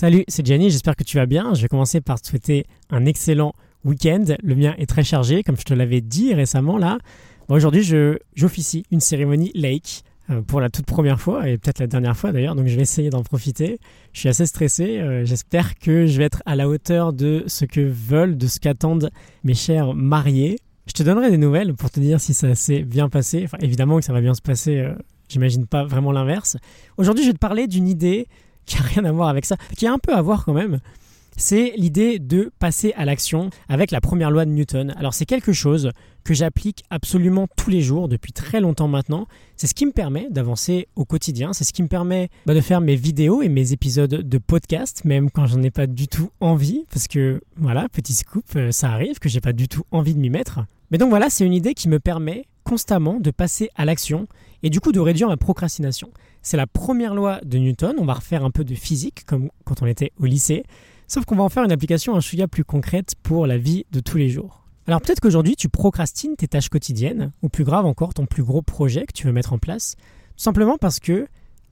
Salut, 0.00 0.24
c'est 0.28 0.46
Jenny, 0.46 0.70
j'espère 0.70 0.96
que 0.96 1.04
tu 1.04 1.18
vas 1.18 1.26
bien. 1.26 1.52
Je 1.52 1.60
vais 1.60 1.68
commencer 1.68 2.00
par 2.00 2.18
te 2.22 2.26
souhaiter 2.26 2.64
un 2.88 3.04
excellent 3.04 3.52
week-end. 3.84 4.24
Le 4.42 4.54
mien 4.54 4.74
est 4.78 4.86
très 4.88 5.04
chargé, 5.04 5.42
comme 5.42 5.58
je 5.58 5.62
te 5.64 5.74
l'avais 5.74 6.00
dit 6.00 6.32
récemment 6.32 6.78
là. 6.78 6.96
Aujourd'hui, 7.50 7.82
j'officie 8.34 8.84
une 8.90 9.00
cérémonie 9.00 9.52
lake 9.54 10.04
euh, 10.30 10.40
pour 10.40 10.62
la 10.62 10.70
toute 10.70 10.86
première 10.86 11.20
fois 11.20 11.50
et 11.50 11.58
peut-être 11.58 11.80
la 11.80 11.86
dernière 11.86 12.16
fois 12.16 12.32
d'ailleurs, 12.32 12.54
donc 12.54 12.66
je 12.66 12.76
vais 12.76 12.80
essayer 12.80 13.10
d'en 13.10 13.22
profiter. 13.22 13.78
Je 14.14 14.20
suis 14.20 14.30
assez 14.30 14.46
stressé, 14.46 15.00
euh, 15.00 15.26
j'espère 15.26 15.78
que 15.78 16.06
je 16.06 16.16
vais 16.16 16.24
être 16.24 16.42
à 16.46 16.56
la 16.56 16.66
hauteur 16.66 17.12
de 17.12 17.44
ce 17.46 17.66
que 17.66 17.82
veulent, 17.82 18.38
de 18.38 18.46
ce 18.46 18.58
qu'attendent 18.58 19.10
mes 19.44 19.52
chers 19.52 19.92
mariés. 19.92 20.56
Je 20.86 20.94
te 20.94 21.02
donnerai 21.02 21.30
des 21.30 21.36
nouvelles 21.36 21.74
pour 21.74 21.90
te 21.90 22.00
dire 22.00 22.22
si 22.22 22.32
ça 22.32 22.54
s'est 22.54 22.84
bien 22.84 23.10
passé. 23.10 23.48
Évidemment 23.60 23.98
que 23.98 24.04
ça 24.06 24.14
va 24.14 24.22
bien 24.22 24.32
se 24.32 24.40
passer, 24.40 24.78
euh, 24.78 24.94
j'imagine 25.28 25.66
pas 25.66 25.84
vraiment 25.84 26.10
l'inverse. 26.10 26.56
Aujourd'hui, 26.96 27.22
je 27.22 27.28
vais 27.28 27.34
te 27.34 27.38
parler 27.38 27.66
d'une 27.66 27.86
idée 27.86 28.28
qui 28.70 28.78
a 28.78 28.82
rien 28.82 29.04
à 29.04 29.12
voir 29.12 29.28
avec 29.28 29.44
ça, 29.44 29.56
qui 29.76 29.86
a 29.86 29.92
un 29.92 29.98
peu 29.98 30.14
à 30.14 30.22
voir 30.22 30.44
quand 30.44 30.54
même. 30.54 30.80
C'est 31.36 31.72
l'idée 31.76 32.18
de 32.18 32.52
passer 32.58 32.92
à 32.96 33.04
l'action 33.04 33.50
avec 33.68 33.90
la 33.90 34.00
première 34.00 34.30
loi 34.30 34.44
de 34.44 34.50
Newton. 34.50 34.94
Alors 34.98 35.14
c'est 35.14 35.24
quelque 35.24 35.52
chose 35.52 35.90
que 36.22 36.34
j'applique 36.34 36.84
absolument 36.90 37.46
tous 37.56 37.70
les 37.70 37.80
jours 37.80 38.08
depuis 38.08 38.32
très 38.32 38.60
longtemps 38.60 38.88
maintenant. 38.88 39.26
C'est 39.56 39.66
ce 39.66 39.74
qui 39.74 39.86
me 39.86 39.92
permet 39.92 40.28
d'avancer 40.30 40.86
au 40.96 41.04
quotidien, 41.04 41.52
c'est 41.52 41.64
ce 41.64 41.72
qui 41.72 41.82
me 41.82 41.88
permet 41.88 42.28
bah, 42.44 42.54
de 42.54 42.60
faire 42.60 42.82
mes 42.82 42.94
vidéos 42.94 43.42
et 43.42 43.48
mes 43.48 43.72
épisodes 43.72 44.10
de 44.10 44.38
podcast, 44.38 45.04
même 45.04 45.30
quand 45.30 45.46
j'en 45.46 45.62
ai 45.62 45.70
pas 45.70 45.86
du 45.86 46.08
tout 46.08 46.30
envie, 46.40 46.84
parce 46.92 47.08
que 47.08 47.40
voilà, 47.56 47.88
petit 47.90 48.12
scoop, 48.12 48.44
euh, 48.56 48.70
ça 48.70 48.90
arrive 48.90 49.18
que 49.18 49.30
j'ai 49.30 49.40
pas 49.40 49.54
du 49.54 49.66
tout 49.66 49.84
envie 49.92 50.14
de 50.14 50.20
m'y 50.20 50.30
mettre. 50.30 50.60
Mais 50.90 50.98
donc 50.98 51.08
voilà, 51.08 51.30
c'est 51.30 51.46
une 51.46 51.54
idée 51.54 51.72
qui 51.72 51.88
me 51.88 52.00
permet 52.00 52.44
constamment 52.70 53.18
de 53.18 53.32
passer 53.32 53.68
à 53.74 53.84
l'action 53.84 54.28
et 54.62 54.70
du 54.70 54.78
coup 54.78 54.92
de 54.92 55.00
réduire 55.00 55.26
ma 55.26 55.36
procrastination. 55.36 56.12
C'est 56.40 56.56
la 56.56 56.68
première 56.68 57.16
loi 57.16 57.40
de 57.44 57.58
Newton, 57.58 57.96
on 57.98 58.04
va 58.04 58.14
refaire 58.14 58.44
un 58.44 58.52
peu 58.52 58.62
de 58.62 58.76
physique 58.76 59.24
comme 59.26 59.50
quand 59.64 59.82
on 59.82 59.86
était 59.86 60.12
au 60.20 60.26
lycée, 60.26 60.62
sauf 61.08 61.24
qu'on 61.24 61.34
va 61.34 61.42
en 61.42 61.48
faire 61.48 61.64
une 61.64 61.72
application 61.72 62.14
un 62.14 62.20
chouïa 62.20 62.46
plus 62.46 62.62
concrète 62.62 63.16
pour 63.24 63.48
la 63.48 63.58
vie 63.58 63.86
de 63.90 63.98
tous 63.98 64.18
les 64.18 64.28
jours. 64.28 64.68
Alors 64.86 65.00
peut-être 65.00 65.18
qu'aujourd'hui 65.18 65.56
tu 65.56 65.68
procrastines 65.68 66.36
tes 66.36 66.46
tâches 66.46 66.68
quotidiennes, 66.68 67.32
ou 67.42 67.48
plus 67.48 67.64
grave 67.64 67.86
encore 67.86 68.14
ton 68.14 68.26
plus 68.26 68.44
gros 68.44 68.62
projet 68.62 69.04
que 69.04 69.12
tu 69.12 69.26
veux 69.26 69.32
mettre 69.32 69.52
en 69.52 69.58
place, 69.58 69.96
tout 70.36 70.44
simplement 70.44 70.78
parce 70.78 71.00
que 71.00 71.26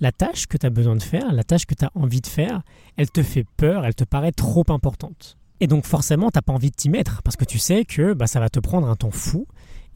la 0.00 0.12
tâche 0.12 0.46
que 0.46 0.58
tu 0.58 0.66
as 0.66 0.70
besoin 0.70 0.96
de 0.96 1.02
faire, 1.02 1.32
la 1.32 1.42
tâche 1.42 1.64
que 1.64 1.74
tu 1.74 1.86
as 1.86 1.90
envie 1.94 2.20
de 2.20 2.26
faire, 2.26 2.60
elle 2.98 3.10
te 3.10 3.22
fait 3.22 3.46
peur, 3.56 3.86
elle 3.86 3.94
te 3.94 4.04
paraît 4.04 4.32
trop 4.32 4.66
importante. 4.68 5.38
Et 5.60 5.68
donc 5.68 5.86
forcément, 5.86 6.30
tu 6.30 6.36
n'as 6.36 6.42
pas 6.42 6.52
envie 6.52 6.70
de 6.70 6.76
t'y 6.76 6.90
mettre, 6.90 7.22
parce 7.22 7.36
que 7.36 7.46
tu 7.46 7.58
sais 7.58 7.86
que 7.86 8.12
bah, 8.12 8.26
ça 8.26 8.40
va 8.40 8.50
te 8.50 8.60
prendre 8.60 8.88
un 8.90 8.96
temps 8.96 9.10
fou, 9.10 9.46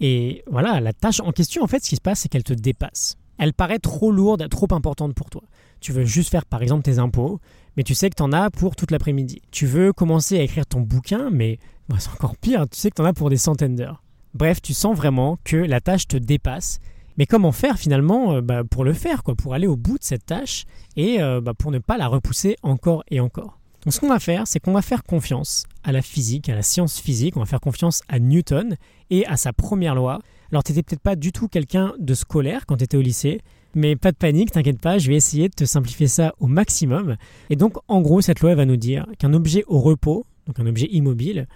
et 0.00 0.42
voilà, 0.50 0.80
la 0.80 0.92
tâche 0.92 1.20
en 1.20 1.32
question, 1.32 1.62
en 1.62 1.66
fait, 1.66 1.82
ce 1.84 1.88
qui 1.88 1.96
se 1.96 2.00
passe, 2.00 2.20
c'est 2.20 2.28
qu'elle 2.28 2.44
te 2.44 2.52
dépasse. 2.52 3.16
Elle 3.38 3.52
paraît 3.52 3.78
trop 3.78 4.10
lourde, 4.10 4.48
trop 4.48 4.68
importante 4.70 5.14
pour 5.14 5.30
toi. 5.30 5.42
Tu 5.80 5.92
veux 5.92 6.04
juste 6.04 6.30
faire, 6.30 6.46
par 6.46 6.62
exemple, 6.62 6.82
tes 6.82 6.98
impôts, 6.98 7.40
mais 7.76 7.82
tu 7.82 7.94
sais 7.94 8.08
que 8.08 8.14
tu 8.14 8.22
en 8.22 8.32
as 8.32 8.50
pour 8.50 8.76
toute 8.76 8.90
l'après-midi. 8.90 9.42
Tu 9.50 9.66
veux 9.66 9.92
commencer 9.92 10.38
à 10.38 10.42
écrire 10.42 10.66
ton 10.66 10.80
bouquin, 10.80 11.30
mais 11.30 11.58
bah, 11.88 11.96
c'est 11.98 12.10
encore 12.10 12.36
pire, 12.36 12.66
tu 12.68 12.78
sais 12.78 12.90
que 12.90 12.96
tu 12.96 13.02
en 13.02 13.04
as 13.04 13.12
pour 13.12 13.30
des 13.30 13.36
centaines 13.36 13.76
d'heures. 13.76 14.02
Bref, 14.34 14.60
tu 14.60 14.74
sens 14.74 14.96
vraiment 14.96 15.38
que 15.44 15.56
la 15.56 15.80
tâche 15.80 16.08
te 16.08 16.16
dépasse. 16.16 16.80
Mais 17.18 17.24
comment 17.24 17.52
faire 17.52 17.78
finalement 17.78 18.34
euh, 18.34 18.40
bah, 18.42 18.62
pour 18.64 18.84
le 18.84 18.92
faire, 18.92 19.22
quoi, 19.22 19.34
pour 19.34 19.54
aller 19.54 19.66
au 19.66 19.76
bout 19.76 19.98
de 19.98 20.04
cette 20.04 20.26
tâche 20.26 20.64
et 20.96 21.22
euh, 21.22 21.40
bah, 21.40 21.54
pour 21.54 21.70
ne 21.70 21.78
pas 21.78 21.96
la 21.96 22.08
repousser 22.08 22.56
encore 22.62 23.02
et 23.08 23.20
encore? 23.20 23.58
Donc 23.86 23.92
ce 23.92 24.00
qu'on 24.00 24.08
va 24.08 24.18
faire, 24.18 24.48
c'est 24.48 24.58
qu'on 24.58 24.72
va 24.72 24.82
faire 24.82 25.04
confiance 25.04 25.64
à 25.84 25.92
la 25.92 26.02
physique, 26.02 26.48
à 26.48 26.56
la 26.56 26.62
science 26.62 26.98
physique, 26.98 27.36
on 27.36 27.40
va 27.40 27.46
faire 27.46 27.60
confiance 27.60 28.02
à 28.08 28.18
Newton 28.18 28.74
et 29.10 29.24
à 29.26 29.36
sa 29.36 29.52
première 29.52 29.94
loi. 29.94 30.18
Alors 30.50 30.64
tu 30.64 30.72
n'étais 30.72 30.82
peut-être 30.82 31.02
pas 31.02 31.14
du 31.14 31.30
tout 31.30 31.46
quelqu'un 31.46 31.94
de 32.00 32.12
scolaire 32.14 32.66
quand 32.66 32.78
tu 32.78 32.82
étais 32.82 32.96
au 32.96 33.00
lycée, 33.00 33.40
mais 33.76 33.94
pas 33.94 34.10
de 34.10 34.16
panique, 34.16 34.50
t'inquiète 34.50 34.80
pas, 34.80 34.98
je 34.98 35.06
vais 35.06 35.14
essayer 35.14 35.48
de 35.48 35.54
te 35.54 35.64
simplifier 35.64 36.08
ça 36.08 36.34
au 36.40 36.48
maximum. 36.48 37.14
Et 37.48 37.54
donc 37.54 37.76
en 37.86 38.00
gros, 38.00 38.20
cette 38.20 38.40
loi 38.40 38.56
va 38.56 38.64
nous 38.64 38.76
dire 38.76 39.06
qu'un 39.20 39.32
objet 39.34 39.62
au 39.68 39.78
repos, 39.78 40.26
donc 40.48 40.58
un 40.58 40.66
objet 40.66 40.88
immobile, 40.90 41.46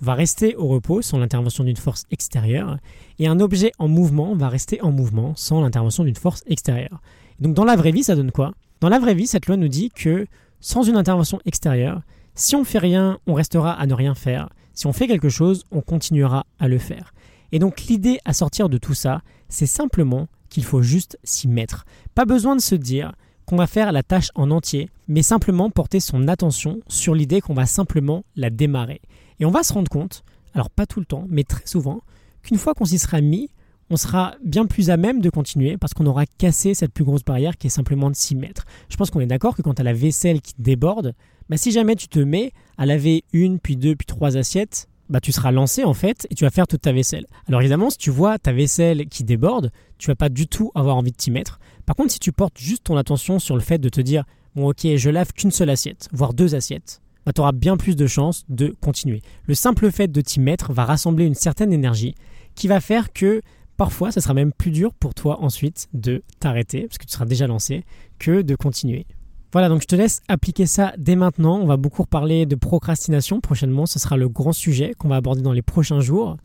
va 0.00 0.14
rester 0.14 0.54
au 0.54 0.68
repos 0.68 1.02
sans 1.02 1.18
l'intervention 1.18 1.64
d'une 1.64 1.76
force 1.76 2.04
extérieure, 2.12 2.78
et 3.18 3.26
un 3.26 3.40
objet 3.40 3.72
en 3.80 3.88
mouvement 3.88 4.36
va 4.36 4.48
rester 4.48 4.80
en 4.80 4.92
mouvement 4.92 5.32
sans 5.34 5.60
l'intervention 5.60 6.04
d'une 6.04 6.14
force 6.14 6.44
extérieure. 6.46 7.02
donc 7.40 7.54
dans 7.54 7.64
la 7.64 7.74
vraie 7.74 7.90
vie, 7.90 8.04
ça 8.04 8.14
donne 8.14 8.30
quoi? 8.30 8.52
Dans 8.80 8.88
la 8.88 9.00
vraie 9.00 9.14
vie, 9.14 9.26
cette 9.26 9.46
loi 9.46 9.56
nous 9.56 9.68
dit 9.68 9.90
que 9.90 10.26
sans 10.60 10.82
une 10.82 10.96
intervention 10.96 11.40
extérieure, 11.44 12.02
si 12.34 12.56
on 12.56 12.64
fait 12.64 12.78
rien, 12.78 13.18
on 13.26 13.34
restera 13.34 13.72
à 13.72 13.86
ne 13.86 13.94
rien 13.94 14.14
faire. 14.14 14.48
Si 14.74 14.86
on 14.86 14.92
fait 14.92 15.06
quelque 15.06 15.28
chose, 15.28 15.64
on 15.70 15.80
continuera 15.80 16.46
à 16.58 16.68
le 16.68 16.78
faire. 16.78 17.12
Et 17.52 17.58
donc 17.58 17.82
l'idée 17.82 18.18
à 18.24 18.32
sortir 18.32 18.68
de 18.68 18.78
tout 18.78 18.94
ça, 18.94 19.22
c'est 19.48 19.66
simplement 19.66 20.28
qu'il 20.48 20.64
faut 20.64 20.82
juste 20.82 21.18
s'y 21.24 21.48
mettre. 21.48 21.84
Pas 22.14 22.24
besoin 22.24 22.56
de 22.56 22.60
se 22.60 22.74
dire 22.74 23.12
qu'on 23.46 23.56
va 23.56 23.66
faire 23.66 23.92
la 23.92 24.02
tâche 24.02 24.30
en 24.34 24.50
entier, 24.50 24.90
mais 25.08 25.22
simplement 25.22 25.70
porter 25.70 25.98
son 25.98 26.28
attention 26.28 26.80
sur 26.88 27.14
l'idée 27.14 27.40
qu'on 27.40 27.54
va 27.54 27.66
simplement 27.66 28.24
la 28.36 28.50
démarrer. 28.50 29.00
Et 29.40 29.44
on 29.44 29.50
va 29.50 29.62
se 29.62 29.72
rendre 29.72 29.90
compte, 29.90 30.22
alors 30.54 30.70
pas 30.70 30.86
tout 30.86 31.00
le 31.00 31.06
temps, 31.06 31.26
mais 31.28 31.44
très 31.44 31.66
souvent, 31.66 32.00
qu'une 32.42 32.58
fois 32.58 32.74
qu'on 32.74 32.84
s'y 32.84 32.98
sera 32.98 33.20
mis, 33.20 33.50
on 33.90 33.96
sera 33.96 34.36
bien 34.44 34.66
plus 34.66 34.88
à 34.90 34.96
même 34.96 35.20
de 35.20 35.28
continuer 35.30 35.76
parce 35.76 35.94
qu'on 35.94 36.06
aura 36.06 36.24
cassé 36.24 36.74
cette 36.74 36.92
plus 36.92 37.04
grosse 37.04 37.24
barrière 37.24 37.58
qui 37.58 37.66
est 37.66 37.70
simplement 37.70 38.08
de 38.08 38.14
s'y 38.14 38.36
mettre. 38.36 38.64
Je 38.88 38.96
pense 38.96 39.10
qu'on 39.10 39.20
est 39.20 39.26
d'accord 39.26 39.56
que 39.56 39.62
quand 39.62 39.74
tu 39.74 39.82
as 39.82 39.84
la 39.84 39.92
vaisselle 39.92 40.40
qui 40.40 40.54
déborde, 40.58 41.14
bah 41.48 41.56
si 41.56 41.72
jamais 41.72 41.96
tu 41.96 42.06
te 42.06 42.20
mets 42.20 42.52
à 42.78 42.86
laver 42.86 43.24
une, 43.32 43.58
puis 43.58 43.76
deux, 43.76 43.96
puis 43.96 44.06
trois 44.06 44.36
assiettes, 44.36 44.88
bah 45.08 45.20
tu 45.20 45.32
seras 45.32 45.50
lancé 45.50 45.82
en 45.82 45.92
fait 45.92 46.28
et 46.30 46.36
tu 46.36 46.44
vas 46.44 46.50
faire 46.50 46.68
toute 46.68 46.82
ta 46.82 46.92
vaisselle. 46.92 47.26
Alors 47.48 47.60
évidemment, 47.60 47.90
si 47.90 47.98
tu 47.98 48.10
vois 48.10 48.38
ta 48.38 48.52
vaisselle 48.52 49.06
qui 49.06 49.24
déborde, 49.24 49.72
tu 49.98 50.06
vas 50.06 50.14
pas 50.14 50.28
du 50.28 50.46
tout 50.46 50.70
avoir 50.76 50.96
envie 50.96 51.10
de 51.10 51.16
t'y 51.16 51.32
mettre. 51.32 51.58
Par 51.84 51.96
contre, 51.96 52.12
si 52.12 52.20
tu 52.20 52.30
portes 52.30 52.58
juste 52.58 52.84
ton 52.84 52.96
attention 52.96 53.40
sur 53.40 53.56
le 53.56 53.60
fait 53.60 53.78
de 53.78 53.88
te 53.88 54.00
dire 54.00 54.24
bon 54.54 54.70
ok, 54.70 54.86
je 54.96 55.10
lave 55.10 55.32
qu'une 55.32 55.50
seule 55.50 55.70
assiette, 55.70 56.08
voire 56.12 56.32
deux 56.32 56.54
assiettes, 56.54 57.02
bah, 57.26 57.32
tu 57.32 57.40
auras 57.40 57.52
bien 57.52 57.76
plus 57.76 57.96
de 57.96 58.06
chances 58.06 58.44
de 58.48 58.74
continuer. 58.80 59.20
Le 59.46 59.54
simple 59.54 59.90
fait 59.90 60.08
de 60.08 60.20
t'y 60.20 60.38
mettre 60.38 60.72
va 60.72 60.84
rassembler 60.84 61.26
une 61.26 61.34
certaine 61.34 61.72
énergie 61.72 62.14
qui 62.54 62.68
va 62.68 62.80
faire 62.80 63.12
que 63.12 63.42
Parfois, 63.80 64.12
ça 64.12 64.20
sera 64.20 64.34
même 64.34 64.52
plus 64.52 64.72
dur 64.72 64.92
pour 64.92 65.14
toi 65.14 65.42
ensuite 65.42 65.88
de 65.94 66.22
t'arrêter, 66.38 66.82
parce 66.82 66.98
que 66.98 67.06
tu 67.06 67.12
seras 67.14 67.24
déjà 67.24 67.46
lancé, 67.46 67.86
que 68.18 68.42
de 68.42 68.54
continuer. 68.54 69.06
Voilà, 69.54 69.70
donc 69.70 69.80
je 69.80 69.86
te 69.86 69.96
laisse 69.96 70.20
appliquer 70.28 70.66
ça 70.66 70.92
dès 70.98 71.16
maintenant. 71.16 71.58
On 71.58 71.64
va 71.64 71.78
beaucoup 71.78 72.02
reparler 72.02 72.44
de 72.44 72.56
procrastination 72.56 73.40
prochainement. 73.40 73.86
Ce 73.86 73.98
sera 73.98 74.18
le 74.18 74.28
grand 74.28 74.52
sujet 74.52 74.92
qu'on 74.98 75.08
va 75.08 75.16
aborder 75.16 75.40
dans 75.40 75.54
les 75.54 75.62
prochains 75.62 76.00
jours. 76.00 76.36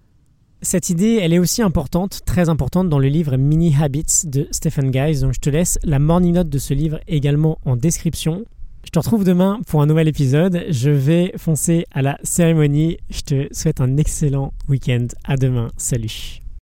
Cette 0.62 0.90
idée, 0.90 1.20
elle 1.22 1.34
est 1.34 1.38
aussi 1.38 1.62
importante, 1.62 2.22
très 2.26 2.48
importante 2.48 2.88
dans 2.88 3.00
le 3.00 3.10
livre 3.10 3.36
Mini 3.36 3.76
Habits 3.82 4.24
de 4.24 4.48
Stephen 4.52 4.90
Guys. 4.90 5.20
Donc 5.20 5.34
je 5.34 5.42
te 5.42 5.50
laisse 5.50 5.78
la 5.84 6.00
morning 6.00 6.36
note 6.36 6.48
de 6.48 6.58
ce 6.58 6.74
livre 6.74 7.02
également 7.06 7.60
en 7.66 7.76
description. 7.76 8.46
Je 8.86 8.92
te 8.92 9.00
retrouve 9.00 9.26
demain 9.26 9.60
pour 9.68 9.82
un 9.82 9.88
nouvel 9.88 10.08
épisode. 10.08 10.64
Je 10.70 10.90
vais 10.90 11.34
foncer 11.36 11.84
à 11.92 12.02
la 12.02 12.18
cérémonie. 12.24 12.96
Je 13.10 13.22
te 13.24 13.48
souhaite 13.54 13.82
un 13.82 13.98
excellent 13.98 14.54
week-end. 14.70 15.08
À 15.26 15.36
demain. 15.36 15.68
Salut. 15.76 16.45